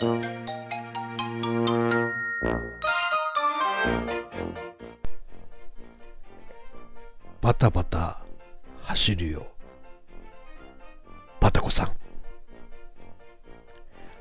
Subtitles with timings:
[0.00, 0.06] バ
[7.52, 8.20] タバタ
[8.82, 9.48] 走るよ。
[11.40, 11.92] バタコさん。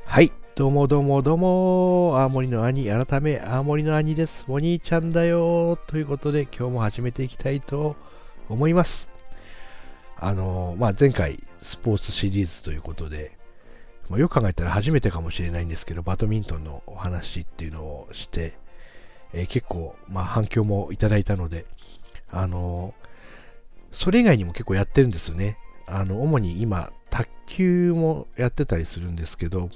[0.04, 0.32] はい。
[0.56, 2.14] どうもどうもどうも。
[2.18, 4.46] 青森の兄、改め、青森の兄です。
[4.48, 5.78] お兄ちゃんだよ。
[5.86, 7.96] ということで、今日も始めていきたいと
[8.50, 9.12] 思います。
[10.16, 13.37] あのまあ、前回、スポーツシリーズということで、
[14.10, 18.58] まあ、よく考えたら初めてかもしれないんですけど、バドミントンのお話っていうのをして、
[19.34, 21.66] えー結構、まあ、反響もいただいたので、
[22.30, 22.94] あの
[23.92, 25.58] それ以外にも結構やってるんですよね。
[25.88, 29.70] あの、主に今、卓球もやってたりするんですけど、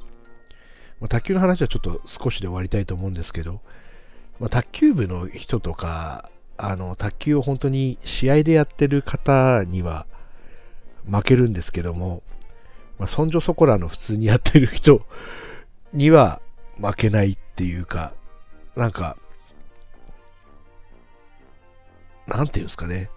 [0.99, 3.61] まあ、卓球の話はちょっと少しで終わりたいと思うんですけど、
[4.39, 10.05] まあ、卓球部の人とか、あの、卓球を本当に試合でやってる方には
[11.09, 12.21] 負けるんですけども、
[13.01, 15.01] まあ、そんじょそこらの普通にやってる人
[15.91, 16.39] には
[16.79, 18.13] 負けないっていうか、
[18.75, 19.17] なんか、
[22.27, 23.09] なんていうんですかね、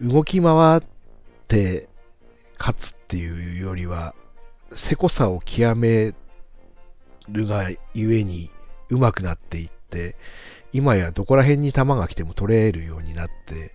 [0.00, 0.80] 動き回っ
[1.48, 1.86] て
[2.58, 4.14] 勝つっていうよりは、
[4.72, 6.14] せこさを極め
[7.28, 8.48] るがゆえに
[8.88, 10.16] 上手くなっていって、
[10.72, 13.74] 今やどこら辺に球が来ても取れるようになって、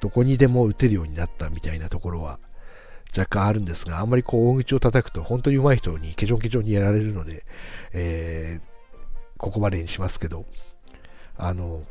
[0.00, 2.38] どこにでも打てるようになったみたいなところは
[3.16, 7.44] 若干あるんですが、あんまりこう大口を叩くと本当に上手い人にケチョンケチョンにやられるので、
[7.92, 8.76] えー
[9.38, 10.46] ここまでにしますけど、
[11.36, 11.82] あの、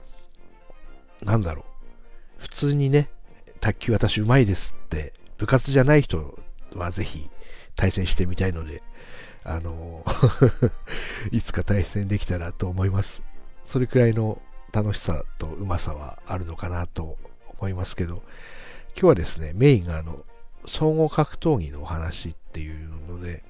[1.23, 1.63] なんだろ
[2.39, 3.09] う、普通にね、
[3.59, 6.37] 卓球私うまいですって、部活じゃない人
[6.75, 7.29] はぜひ
[7.75, 8.81] 対戦してみたいので、
[9.43, 10.03] あの、
[11.31, 13.21] いつか対戦できたらと思います。
[13.65, 17.17] それくらいの楽しさとうまさはあるのかなと
[17.59, 18.23] 思いますけど、
[18.95, 20.25] 今日はですね、メインがあの、
[20.67, 23.43] 総合格闘技のお話っていうので、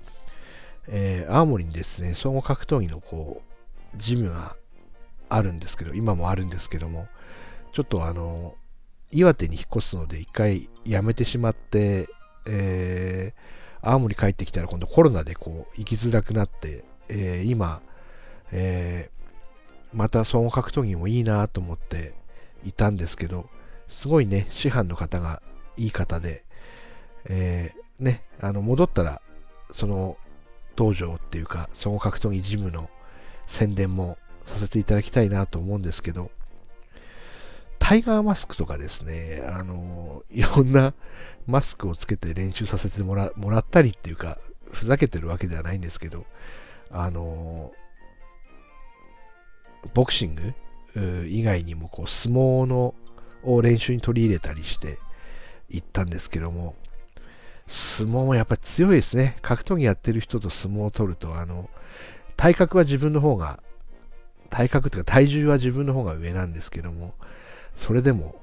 [0.88, 4.56] えー青森にですね、総合格闘技のこう、ジムが
[5.30, 7.08] あるんですけど、今もあるんですけども、
[7.74, 8.56] ちょっとあの、
[9.12, 12.08] 岩手に引っ越すので一回辞めてしまって、
[12.48, 13.56] えー
[13.88, 17.82] 青森帰ってきたら今度コロナでこう行きづらくなって、えー今、
[18.52, 19.16] えー
[19.96, 22.14] また総合格闘技もいいなと思って
[22.66, 23.48] いたんですけど、
[23.88, 25.42] すごいね、師範の方が
[25.78, 26.45] いい方で、
[27.26, 29.22] えーね、あの戻ったら、
[29.72, 30.18] その
[30.76, 32.90] 道場っていうか、総合格闘技ジムの
[33.48, 36.32] 宣伝もさせていただきたいなと思うんですけど、
[37.80, 40.94] タイガーマスクとかですね、あの、いろんな
[41.48, 44.38] マスクをつけて練習させてもらもらったりっていうか、
[44.72, 46.26] ふざけてるわけではないんですけど、
[46.92, 47.72] あの、
[49.94, 50.54] ボクシング
[51.28, 52.96] 以外にもこう相撲の
[53.44, 54.98] を練習に取り入れたりして
[55.70, 56.76] 行ったんですけども、
[57.68, 59.38] 相撲もやっぱり強いですね。
[59.42, 61.70] 格闘技やってる人と相撲を取ると、あの、
[62.38, 63.60] 体格は自分の方が、
[64.50, 67.14] 体格というか体重は自分の方が上なんですけども、
[67.76, 68.42] それでも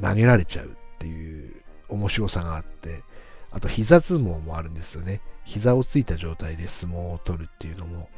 [0.00, 3.02] 投げられちゃうっていう面白さがあって、
[3.50, 5.20] あと膝相撲もあるんですよね。
[5.44, 8.08] 膝をついた状態で相撲を取るっていうのも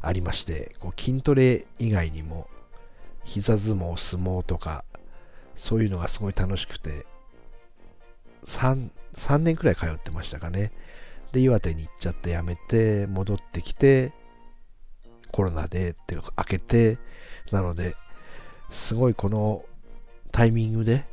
[0.00, 2.48] ありまして、こう筋トレ以外にも
[3.24, 4.84] 膝相撲、相撲とか、
[5.56, 7.06] そういうのがすごい楽しくて、
[8.44, 10.72] 3, 3年くらい通ってましたかね。
[11.32, 14.12] で、岩手に行っちゃって辞めて、戻ってきて、
[15.30, 16.98] コロナでっていうのが明けて、
[17.52, 17.96] なので、
[18.70, 19.64] すごいこの
[20.32, 21.04] タイミングで、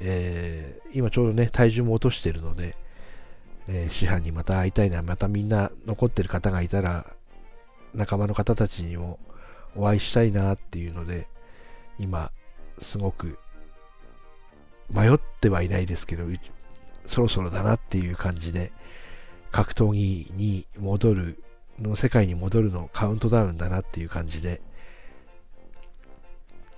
[0.00, 2.76] えー今ちょうどね、体重も落としてるので、
[3.68, 7.06] えー師範にまた会いたいな、またみんな残ってる方がいたら、
[7.94, 9.18] 仲間の方たちにも
[9.76, 11.28] お会いしたいなっていうので、
[11.98, 12.32] 今、
[12.80, 13.38] すごく
[14.92, 16.24] 迷ってはいないですけど、
[17.10, 18.70] そろそろだなっていう感じで、
[19.50, 21.42] 格闘技に戻る、
[21.80, 24.62] の世界に戻るのカウントダウンだなっていう感じで、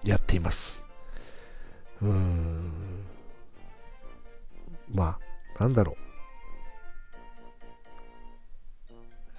[0.03, 0.83] やっています。
[2.01, 2.73] うーん。
[4.91, 5.19] ま
[5.59, 5.97] あ、なんだろう。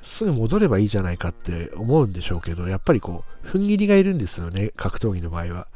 [0.06, 5.68] すぐ戻ればいいじゃないかって思うんでしょうけど、やっぱりこう、踏ん切りがいるんですよね、格闘技の場合は。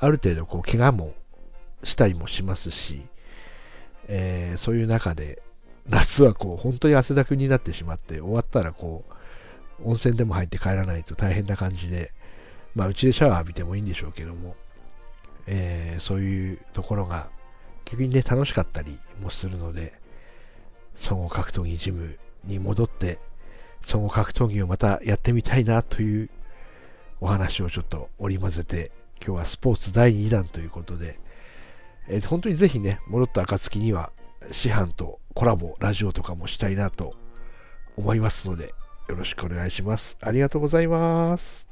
[0.00, 1.14] ある程度、こう、怪我も
[1.84, 3.06] したりもしますし、
[4.08, 5.42] えーそういう中で、
[5.88, 9.04] 夏はこう、本当に汗だくになってしまって、終わったらこ
[9.80, 12.12] う、温泉でも入って帰らないと大変な感じで、
[12.74, 14.56] まあ、うちでシャワー浴びてもいいんでしょうけども、
[15.46, 17.28] えーそういうところが
[17.84, 19.94] 逆にね、楽しかったりもするので、
[20.96, 23.18] 総合格闘技ジムに戻って、
[23.82, 26.30] 総合格闘技をまたやってみたいなという
[27.20, 28.90] お話をちょっと織り交ぜて、
[29.24, 31.18] 今日はスポーツ第2弾ということで、
[32.08, 34.12] えー本当にぜひね、戻った暁には、
[34.50, 37.14] 師範とコラボ、ラジオとかもしたいなと
[37.96, 38.74] 思いますので、
[39.08, 40.16] よろしくお願いします。
[40.20, 41.67] ありがとうございます。